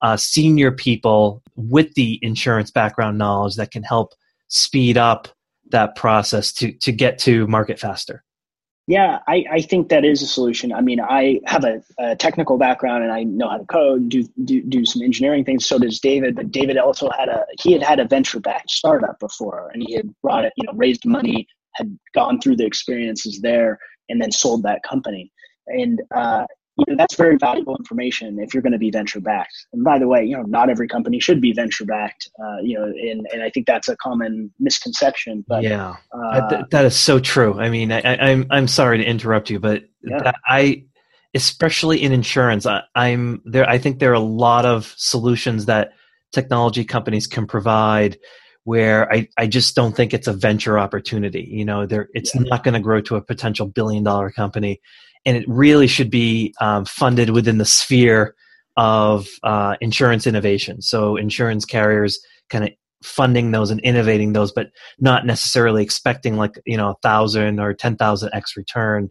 [0.02, 4.12] uh, senior people with the insurance background knowledge that can help
[4.48, 5.28] speed up
[5.72, 8.24] that process to to get to market faster?
[8.88, 10.72] Yeah, I, I think that is a solution.
[10.72, 14.26] I mean, I have a, a, technical background and I know how to code, do,
[14.44, 15.66] do do some engineering things.
[15.66, 16.34] So does David.
[16.34, 19.94] But David also had a he had had a venture backed startup before, and he
[19.94, 24.32] had brought it, you know, raised money, had gone through the experiences there, and then
[24.32, 25.30] sold that company.
[25.68, 26.44] And uh,
[26.86, 29.66] you know that's very valuable information if you're going to be venture backed.
[29.72, 32.30] And by the way, you know not every company should be venture backed.
[32.38, 35.44] Uh, you know, and and I think that's a common misconception.
[35.46, 37.58] But yeah, uh, th- that is so true.
[37.58, 40.32] I mean, I, am I'm, I'm sorry to interrupt you, but yeah.
[40.46, 40.84] I
[41.34, 43.68] especially in insurance, I, I'm there.
[43.68, 45.92] I think there are a lot of solutions that
[46.32, 48.18] technology companies can provide
[48.64, 51.48] where I, I just don't think it's a venture opportunity.
[51.50, 52.42] You know, there it's yeah.
[52.42, 54.80] not going to grow to a potential billion dollar company
[55.24, 58.34] and it really should be um, funded within the sphere
[58.76, 60.82] of uh, insurance innovation.
[60.82, 62.70] So insurance carriers kind of
[63.02, 67.74] funding those and innovating those, but not necessarily expecting like you know a thousand or
[67.74, 69.10] ten thousand x return.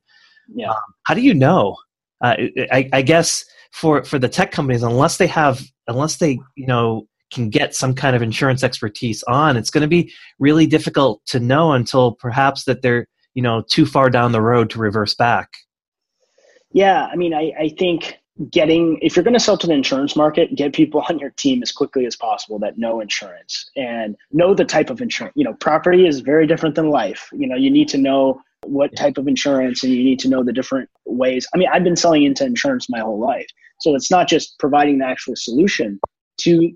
[0.53, 0.71] Yeah.
[0.71, 1.77] Um, how do you know?
[2.21, 2.35] Uh,
[2.71, 7.07] I, I guess for for the tech companies, unless they have, unless they you know
[7.31, 11.39] can get some kind of insurance expertise on, it's going to be really difficult to
[11.39, 15.49] know until perhaps that they're you know too far down the road to reverse back.
[16.73, 18.17] Yeah, I mean, I, I think
[18.49, 21.61] getting if you're going to sell to the insurance market get people on your team
[21.61, 25.33] as quickly as possible that know insurance and know the type of insurance.
[25.35, 27.29] You know property is very different than life.
[27.33, 30.43] You know you need to know what type of insurance and you need to know
[30.43, 31.47] the different ways.
[31.53, 33.47] I mean i've been selling into insurance my whole life.
[33.79, 35.99] So it's not just providing the actual solution
[36.41, 36.71] to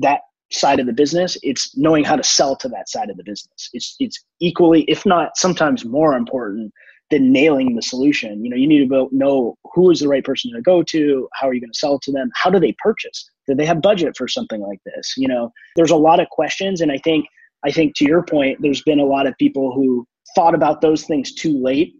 [0.00, 0.20] that
[0.52, 3.70] side of the business it's knowing how to sell to that side of the business.
[3.72, 6.72] It's it's equally if not sometimes more important
[7.10, 8.44] than nailing the solution.
[8.44, 11.48] You know, you need to know who is the right person to go to, how
[11.48, 13.28] are you going to sell to them, how do they purchase?
[13.46, 15.14] Do they have budget for something like this?
[15.16, 17.26] You know, there's a lot of questions, and I think
[17.64, 21.04] I think to your point, there's been a lot of people who thought about those
[21.04, 21.94] things too late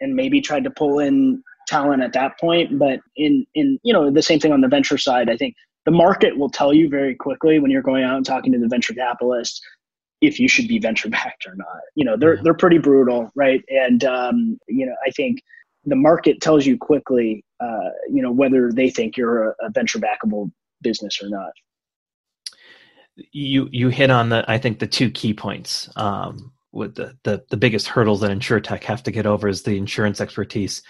[0.00, 2.78] and maybe tried to pull in talent at that point.
[2.78, 5.92] But in in you know the same thing on the venture side, I think the
[5.92, 8.94] market will tell you very quickly when you're going out and talking to the venture
[8.94, 9.60] capitalists
[10.20, 11.80] if you should be venture backed or not.
[11.94, 13.62] You know, they're they're pretty brutal, right?
[13.68, 15.42] And um, you know, I think
[15.84, 19.98] the market tells you quickly, uh, you know, whether they think you're a, a venture
[19.98, 20.50] backable
[20.82, 21.52] business or not.
[23.32, 25.88] You you hit on the I think the two key points.
[25.96, 29.78] Um, with the, the the biggest hurdles that insurtech have to get over is the
[29.78, 30.82] insurance expertise.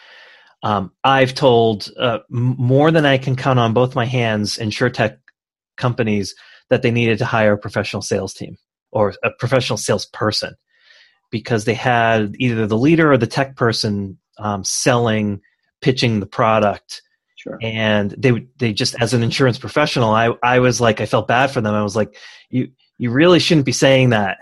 [0.64, 5.18] Um, I've told uh, more than I can count on both my hands insurtech
[5.76, 6.34] companies
[6.70, 8.56] that they needed to hire a professional sales team
[8.90, 10.54] or a professional salesperson
[11.30, 15.40] because they had either the leader or the tech person um, selling,
[15.80, 17.02] pitching the product.
[17.36, 17.58] Sure.
[17.62, 21.50] And they they just as an insurance professional, I I was like I felt bad
[21.50, 21.74] for them.
[21.74, 22.16] I was like,
[22.50, 22.68] you
[22.98, 24.38] you really shouldn't be saying that,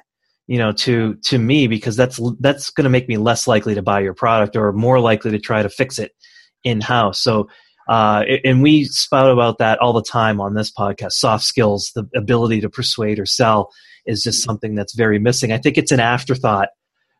[0.46, 3.82] you know, to to me because that's that's going to make me less likely to
[3.82, 6.12] buy your product or more likely to try to fix it
[6.62, 7.20] in house.
[7.20, 7.48] So
[7.88, 12.08] uh, and we spout about that all the time on this podcast soft skills the
[12.16, 13.70] ability to persuade or sell
[14.06, 15.52] is just something that's very missing.
[15.52, 16.68] I think it's an afterthought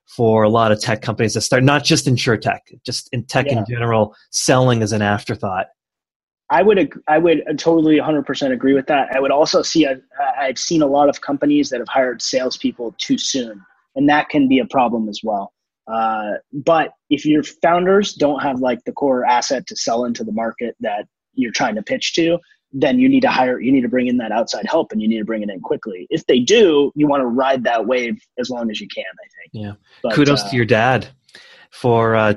[0.07, 3.59] for a lot of tech companies that start, not just insurtech, just in tech yeah.
[3.59, 5.67] in general, selling is an afterthought.
[6.51, 9.09] I would I would totally 100% agree with that.
[9.15, 9.97] I would also see i
[10.39, 13.63] I've seen a lot of companies that have hired salespeople too soon,
[13.97, 15.53] and that can be a problem as well.
[15.91, 20.33] Uh, but if your founders don't have like the core asset to sell into the
[20.33, 22.39] market that you're trying to pitch to,
[22.75, 25.09] then you need to hire you need to bring in that outside help and you
[25.09, 26.07] need to bring it in quickly.
[26.11, 29.27] If they do you want to ride that wave as long as you can i
[29.39, 29.51] think.
[29.65, 29.73] Yeah.
[30.03, 31.07] But, kudos uh, to your dad
[31.71, 32.35] for uh,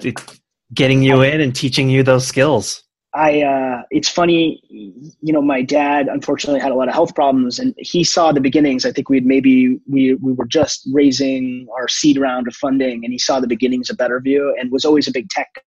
[0.73, 2.83] getting you in and teaching you those skills.
[3.13, 7.57] I uh, it's funny you know my dad unfortunately had a lot of health problems
[7.57, 8.85] and he saw the beginnings.
[8.85, 13.11] I think we'd maybe we we were just raising our seed round of funding and
[13.11, 15.63] he saw the beginnings of betterview and was always a big tech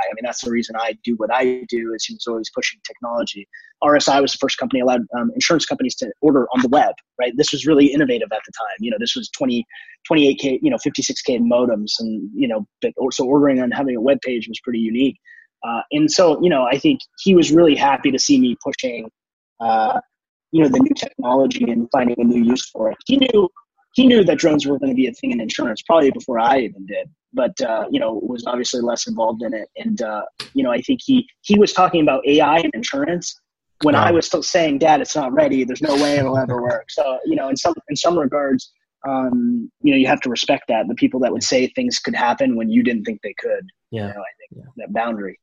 [0.00, 0.06] guy.
[0.10, 1.94] I mean, that's the reason I do what I do.
[1.94, 3.48] Is he was always pushing technology.
[3.82, 6.94] RSI was the first company allowed um, insurance companies to order on the web.
[7.18, 8.76] Right, this was really innovative at the time.
[8.80, 9.64] You know, this was 20,
[10.10, 14.18] 28k, you know, 56k modems, and you know, but so ordering and having a web
[14.22, 15.18] page was pretty unique.
[15.62, 19.10] Uh, and so, you know, I think he was really happy to see me pushing,
[19.60, 20.00] uh,
[20.52, 22.96] you know, the new technology and finding a new use for it.
[23.06, 23.48] He knew
[23.94, 26.60] he knew that drones were going to be a thing in insurance probably before I
[26.60, 29.68] even did but uh, you know was obviously less involved in it.
[29.76, 30.22] And uh,
[30.54, 33.34] you know, I think he he was talking about AI and insurance
[33.82, 35.64] when I was still saying, "Dad, it's not ready.
[35.64, 38.72] There's no way it'll ever work." So you know, in some in some regards,
[39.08, 42.14] um, you know, you have to respect that the people that would say things could
[42.14, 43.66] happen when you didn't think they could.
[43.90, 44.70] Yeah, you know, I think yeah.
[44.76, 45.38] that boundary.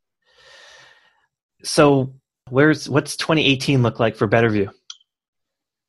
[1.64, 2.14] So,
[2.50, 4.70] where's what's 2018 look like for Betterview?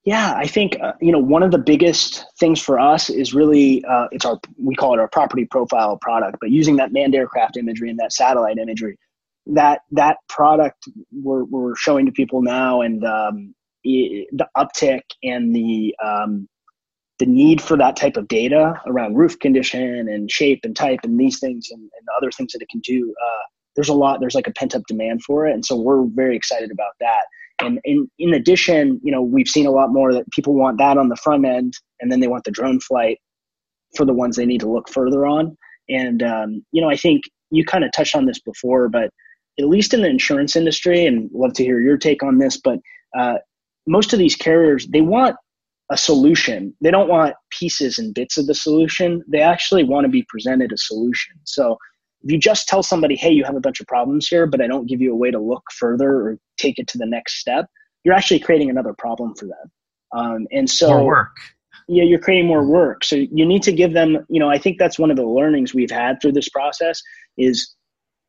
[0.05, 3.85] Yeah, I think uh, you know one of the biggest things for us is really
[3.85, 7.57] uh, it's our we call it our property profile product, but using that manned aircraft
[7.57, 8.99] imagery and that satellite imagery,
[9.47, 15.95] that that product we're we're showing to people now, and um, the uptick and the
[16.03, 16.49] um,
[17.19, 21.19] the need for that type of data around roof condition and shape and type and
[21.19, 23.43] these things and, and other things that it can do, uh,
[23.77, 25.53] there's a lot, there's like a pent up demand for it.
[25.55, 27.23] And so we're very excited about that.
[27.61, 30.97] And in, in addition, you know, we've seen a lot more that people want that
[30.97, 33.19] on the front end and then they want the drone flight
[33.97, 35.57] for the ones they need to look further on.
[35.89, 39.11] And, um, you know, I think you kind of touched on this before, but
[39.59, 42.79] at least in the insurance industry, and love to hear your take on this, but
[43.19, 43.39] uh,
[43.87, 45.35] most of these carriers, they want
[45.91, 46.75] a solution.
[46.81, 49.25] They don't want pieces and bits of the solution.
[49.27, 51.35] They actually want to be presented a solution.
[51.45, 51.79] So
[52.23, 54.67] if you just tell somebody, hey, you have a bunch of problems here, but I
[54.67, 57.67] don't give you a way to look further or take it to the next step,
[58.05, 59.71] you're actually creating another problem for them.
[60.13, 61.37] Um, and so more work.
[61.89, 63.05] Yeah, you're creating more work.
[63.05, 65.73] So you need to give them, you know, I think that's one of the learnings
[65.73, 67.01] we've had through this process
[67.39, 67.75] is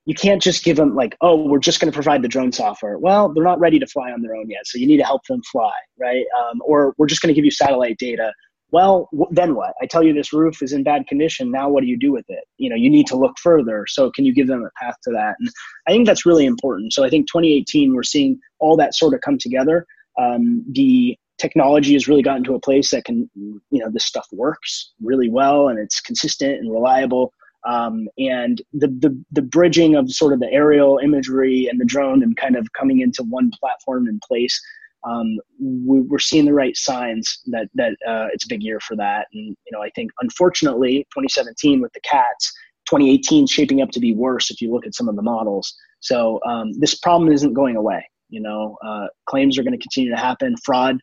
[0.05, 2.97] you can't just give them like, oh, we're just going to provide the drone software.
[2.97, 5.21] Well, they're not ready to fly on their own yet, so you need to help
[5.27, 6.25] them fly, right?
[6.39, 8.33] Um, or we're just going to give you satellite data.
[8.71, 9.73] Well, then what?
[9.81, 11.51] I tell you this roof is in bad condition.
[11.51, 12.43] Now, what do you do with it?
[12.57, 13.85] You know, you need to look further.
[13.87, 15.35] So, can you give them a path to that?
[15.39, 15.49] And
[15.87, 16.93] I think that's really important.
[16.93, 19.85] So, I think 2018, we're seeing all that sort of come together.
[20.19, 24.27] Um, the technology has really gotten to a place that can, you know, this stuff
[24.31, 27.33] works really well and it's consistent and reliable
[27.67, 32.23] um, and the, the the bridging of sort of the aerial imagery and the drone
[32.23, 34.59] and kind of coming into one platform in place
[35.03, 38.95] um, we, are seeing the right signs that that uh, it's a big year for
[38.95, 42.51] that and you know i think unfortunately 2017 with the cats
[42.89, 46.39] 2018 shaping up to be worse if you look at some of the models so
[46.47, 50.19] um, this problem isn't going away you know uh, claims are going to continue to
[50.19, 50.97] happen fraud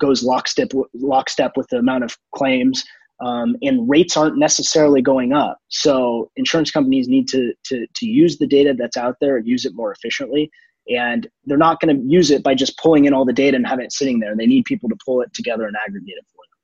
[0.00, 2.84] goes lockstep lockstep with the amount of claims
[3.24, 5.58] um, and rates aren't necessarily going up.
[5.68, 9.64] So insurance companies need to, to, to use the data that's out there and use
[9.64, 10.50] it more efficiently.
[10.88, 13.66] And they're not going to use it by just pulling in all the data and
[13.66, 14.36] having it sitting there.
[14.36, 16.54] They need people to pull it together and aggregate it for them.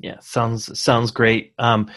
[0.00, 1.54] Yeah, sounds sounds great.
[1.58, 1.90] Um,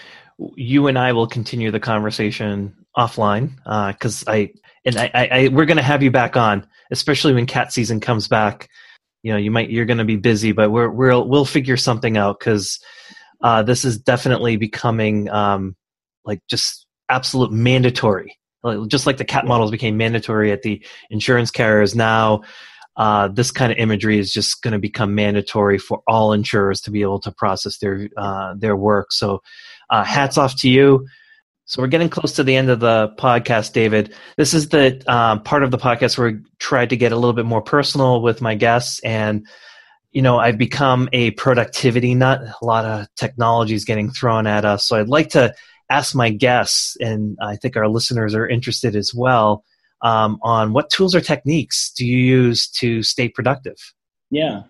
[0.55, 3.55] you and I will continue the conversation offline
[3.93, 4.51] because uh, I
[4.85, 7.99] and I, I, I we're going to have you back on, especially when cat season
[7.99, 8.69] comes back.
[9.23, 12.17] You know, you might you're going to be busy, but we're we'll we'll figure something
[12.17, 12.79] out because
[13.41, 15.75] uh, this is definitely becoming um,
[16.23, 18.37] like just absolute mandatory.
[18.87, 22.41] Just like the cat models became mandatory at the insurance carriers, now
[22.95, 26.91] uh, this kind of imagery is just going to become mandatory for all insurers to
[26.91, 29.11] be able to process their uh, their work.
[29.11, 29.41] So,
[29.89, 31.07] uh, hats off to you.
[31.65, 34.15] So we're getting close to the end of the podcast, David.
[34.37, 37.33] This is the uh, part of the podcast where we tried to get a little
[37.33, 39.45] bit more personal with my guests and
[40.11, 42.41] you know, I've become a productivity nut.
[42.41, 44.87] A lot of technology is getting thrown at us.
[44.87, 45.53] So I'd like to
[45.89, 49.63] ask my guests, and I think our listeners are interested as well,
[50.01, 53.77] um, on what tools or techniques do you use to stay productive?
[54.29, 54.63] Yeah,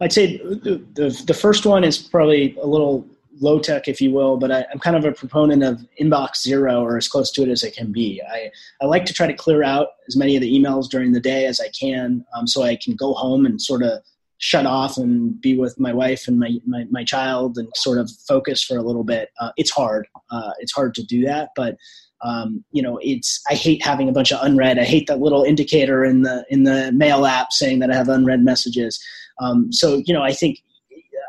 [0.00, 3.06] I'd say the, the, the first one is probably a little
[3.40, 6.82] low tech, if you will, but I, am kind of a proponent of inbox zero
[6.82, 8.22] or as close to it as it can be.
[8.22, 11.20] I, I like to try to clear out as many of the emails during the
[11.20, 14.00] day as I can um, so I can go home and sort of
[14.38, 18.10] shut off and be with my wife and my, my, my child and sort of
[18.28, 19.30] focus for a little bit.
[19.40, 20.06] Uh, it's hard.
[20.30, 21.76] Uh, it's hard to do that, but
[22.22, 24.78] um, you know, it's, I hate having a bunch of unread.
[24.78, 28.08] I hate that little indicator in the, in the mail app saying that I have
[28.08, 29.02] unread messages.
[29.40, 30.62] Um, so, you know, I think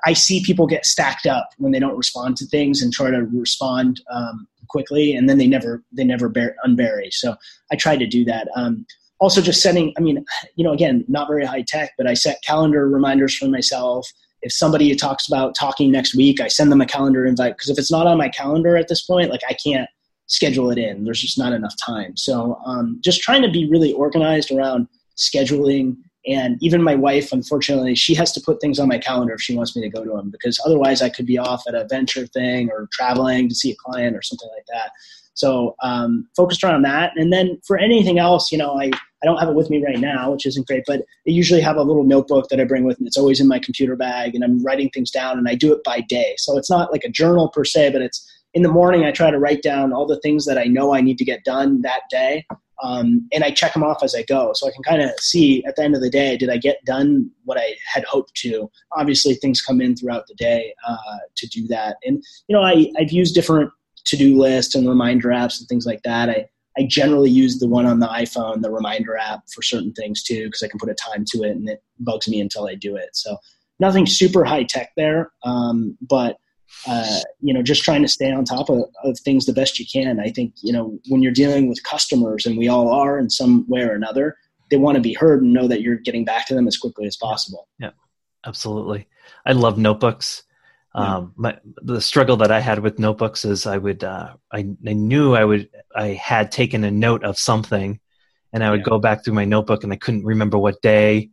[0.05, 3.25] I see people get stacked up when they don't respond to things and try to
[3.33, 7.11] respond um, quickly, and then they never they never bear, unbury.
[7.11, 7.35] So
[7.71, 8.47] I try to do that.
[9.19, 10.23] Also just setting i mean
[10.55, 14.07] you know again not very high tech but i set calendar reminders for myself.
[14.41, 17.79] If somebody talks about talking next week i send them a calendar invite because if
[17.79, 19.89] it's not on my calendar at this point like i can't
[20.27, 21.03] schedule it in.
[21.03, 22.17] There's just not enough time.
[22.17, 25.97] So um, just trying to be really organized around scheduling.
[26.27, 29.55] And even my wife unfortunately she has to put things on my calendar if she
[29.55, 32.25] wants me to go to them because otherwise i could be off at a venture
[32.25, 34.89] thing or traveling to see a client or something like that
[35.35, 37.11] so um, focused around that.
[37.15, 39.99] And then for anything else, you know, I, I don't have it with me right
[39.99, 42.99] now, which isn't great, but I usually have a little notebook that I bring with
[42.99, 43.07] me.
[43.07, 45.83] It's always in my computer bag and I'm writing things down and I do it
[45.83, 46.35] by day.
[46.37, 49.29] So it's not like a journal per se, but it's in the morning I try
[49.29, 52.03] to write down all the things that I know I need to get done that
[52.09, 52.45] day.
[52.83, 54.51] Um, and I check them off as I go.
[54.53, 56.83] So I can kind of see at the end of the day, did I get
[56.85, 58.69] done what I had hoped to?
[58.91, 60.97] Obviously, things come in throughout the day uh,
[61.35, 61.97] to do that.
[62.05, 63.71] And, you know, I, I've used different
[64.05, 66.29] to-do list and reminder apps and things like that.
[66.29, 66.47] I,
[66.77, 70.45] I generally use the one on the iPhone, the reminder app for certain things too,
[70.45, 72.95] because I can put a time to it and it bugs me until I do
[72.95, 73.09] it.
[73.13, 73.37] So
[73.79, 76.37] nothing super high tech there, um, but
[76.87, 79.85] uh, you know, just trying to stay on top of, of things the best you
[79.91, 80.19] can.
[80.19, 83.65] I think you know when you're dealing with customers, and we all are in some
[83.67, 84.37] way or another,
[84.69, 87.05] they want to be heard and know that you're getting back to them as quickly
[87.05, 87.67] as possible.
[87.79, 87.91] Yeah,
[88.45, 89.07] absolutely.
[89.45, 90.43] I love notebooks.
[90.95, 94.93] Um, my, the struggle that I had with notebooks is I would uh, I, I
[94.93, 97.99] knew I would I had taken a note of something,
[98.53, 98.91] and I would yeah.
[98.91, 101.31] go back through my notebook and I couldn't remember what day,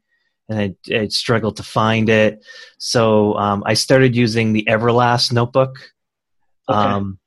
[0.49, 2.45] and I'd, I'd struggled to find it.
[2.79, 5.77] So um, I started using the Everlast notebook.
[6.69, 6.77] Okay.
[6.77, 7.21] Um,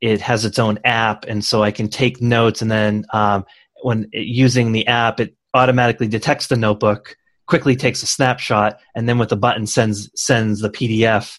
[0.00, 3.44] it has its own app, and so I can take notes, and then um,
[3.82, 7.14] when using the app, it automatically detects the notebook,
[7.46, 11.38] quickly takes a snapshot, and then with the button sends sends the PDF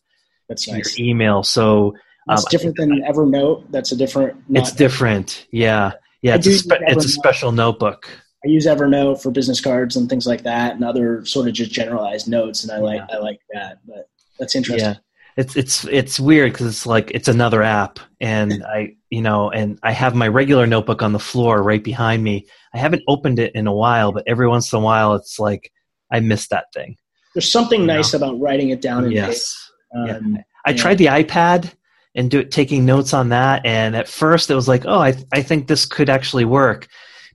[0.50, 0.98] That's nice.
[0.98, 1.44] your email.
[1.44, 1.96] So
[2.28, 3.66] um, it's different than Evernote.
[3.72, 4.42] That's a different.
[4.50, 5.48] It's different.
[5.52, 6.36] Yeah, yeah.
[6.36, 8.10] It's a, spe- it's a special notebook.
[8.46, 11.72] I use Evernote for business cards and things like that, and other sort of just
[11.72, 13.16] generalized notes, and I like yeah.
[13.16, 13.80] I like that.
[13.88, 14.90] But that's interesting.
[14.90, 14.96] Yeah
[15.38, 19.78] it's it's it's weird because it's like it's another app and i you know and
[19.84, 23.54] i have my regular notebook on the floor right behind me i haven't opened it
[23.54, 25.72] in a while but every once in a while it's like
[26.12, 26.96] i miss that thing
[27.34, 28.18] there's something you nice know?
[28.18, 29.65] about writing it down in yes
[29.96, 30.42] um, yeah.
[30.66, 30.78] i yeah.
[30.78, 31.72] tried the ipad
[32.16, 35.14] and do it taking notes on that and at first it was like oh i,
[35.34, 36.88] I think this could actually work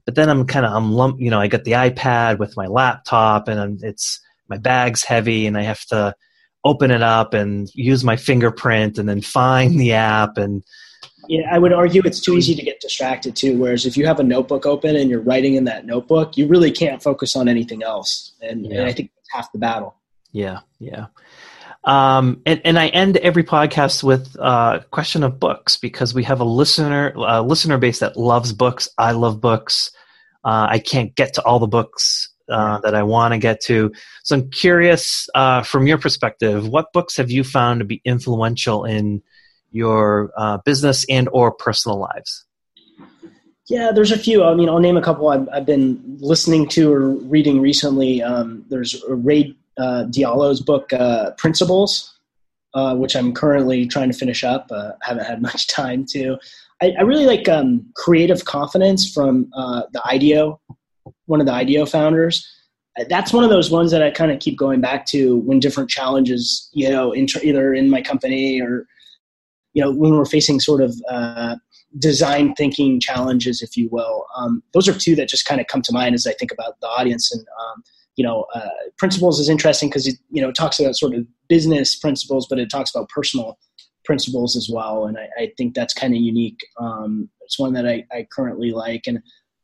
[0.05, 2.67] but then i'm kind of i'm lump you know i got the ipad with my
[2.67, 6.15] laptop and I'm, it's my bag's heavy and i have to
[6.63, 10.63] open it up and use my fingerprint and then find the app and
[11.27, 14.19] yeah i would argue it's too easy to get distracted too whereas if you have
[14.19, 17.83] a notebook open and you're writing in that notebook you really can't focus on anything
[17.83, 18.79] else and, yeah.
[18.79, 19.95] and i think that's half the battle
[20.31, 21.07] yeah yeah
[21.83, 26.39] um, and, and I end every podcast with a question of books because we have
[26.39, 28.87] a listener a listener base that loves books.
[28.97, 29.91] I love books.
[30.43, 33.91] Uh, I can't get to all the books uh, that I want to get to.
[34.23, 38.85] So I'm curious, uh, from your perspective, what books have you found to be influential
[38.85, 39.23] in
[39.71, 42.45] your uh, business and or personal lives?
[43.67, 44.43] Yeah, there's a few.
[44.43, 48.21] I mean, I'll name a couple I've, I've been listening to or reading recently.
[48.21, 52.13] Um, there's Ray uh, Dalio's book, uh, Principles,
[52.73, 54.69] uh, which I'm currently trying to finish up.
[55.01, 56.37] haven't had much time to.
[56.81, 60.59] I, I really like um, Creative Confidence from the IDEO
[61.31, 62.47] one of the IDEO founders.
[63.07, 65.89] That's one of those ones that I kind of keep going back to when different
[65.89, 68.85] challenges, you know, in, either in my company or,
[69.73, 71.55] you know, when we're facing sort of uh,
[71.99, 74.25] design thinking challenges, if you will.
[74.35, 76.79] Um, those are two that just kind of come to mind as I think about
[76.81, 77.31] the audience.
[77.31, 77.83] And, um,
[78.15, 81.25] you know, uh, principles is interesting because it, you know, it talks about sort of
[81.47, 83.57] business principles, but it talks about personal
[84.03, 85.05] principles as well.
[85.05, 86.59] And I, I think that's kind of unique.
[86.79, 89.03] Um, it's one that I, I currently like.
[89.07, 89.21] And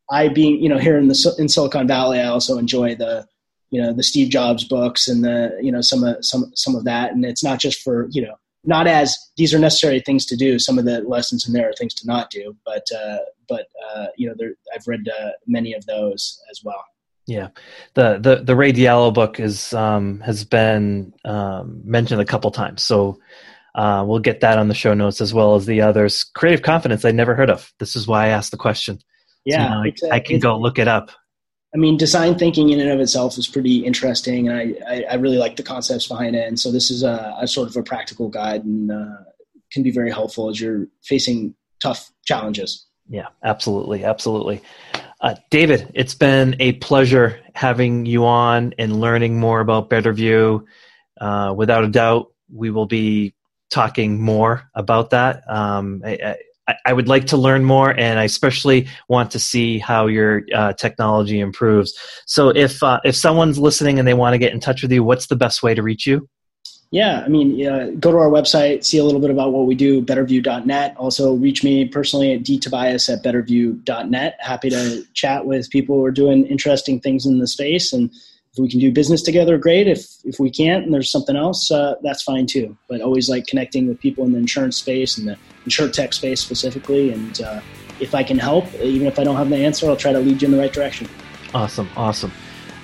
[0.09, 3.27] I being you know here in the in Silicon Valley, I also enjoy the
[3.69, 6.85] you know the Steve Jobs books and the you know some of some some of
[6.85, 10.35] that, and it's not just for you know not as these are necessary things to
[10.35, 10.59] do.
[10.59, 13.19] Some of the lessons in there are things to not do, but uh,
[13.49, 16.83] but uh, you know there, I've read uh, many of those as well.
[17.27, 17.49] Yeah,
[17.93, 22.83] the the the Ray Dalio book is um, has been um, mentioned a couple times,
[22.83, 23.19] so
[23.75, 26.23] uh, we'll get that on the show notes as well as the others.
[26.23, 27.73] Creative Confidence I never heard of.
[27.79, 28.99] This is why I asked the question.
[29.43, 31.11] Yeah, so, I can go look it up.
[31.75, 35.13] I mean, design thinking in and of itself is pretty interesting, and I, I, I
[35.15, 36.47] really like the concepts behind it.
[36.47, 39.17] And so this is a, a sort of a practical guide and uh,
[39.71, 42.85] can be very helpful as you're facing tough challenges.
[43.09, 44.61] Yeah, absolutely, absolutely.
[45.19, 50.63] Uh, David, it's been a pleasure having you on and learning more about Betterview.
[51.19, 53.33] Uh, without a doubt, we will be
[53.71, 55.43] talking more about that.
[55.49, 56.35] Um, I,
[56.85, 60.73] I would like to learn more, and I especially want to see how your uh,
[60.73, 61.97] technology improves.
[62.25, 65.03] So, if uh, if someone's listening and they want to get in touch with you,
[65.03, 66.27] what's the best way to reach you?
[66.89, 69.75] Yeah, I mean, uh, go to our website, see a little bit about what we
[69.75, 70.95] do, betterview.net.
[70.97, 74.37] Also, reach me personally at dtobias at betterview.net.
[74.39, 78.09] Happy to chat with people who are doing interesting things in the space and
[78.57, 79.87] if we can do business together, great.
[79.87, 82.75] If if we can't and there's something else, uh, that's fine too.
[82.87, 87.11] But always like connecting with people in the insurance space and the insurtech space specifically.
[87.11, 87.61] And uh,
[87.99, 90.41] if I can help, even if I don't have the answer, I'll try to lead
[90.41, 91.07] you in the right direction.
[91.53, 92.31] Awesome, awesome.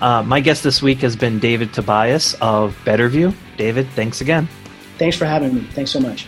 [0.03, 3.33] Uh, my guest this week has been David Tobias of Betterview.
[3.55, 4.49] David, thanks again.
[4.97, 5.61] Thanks for having me.
[5.61, 6.27] Thanks so much.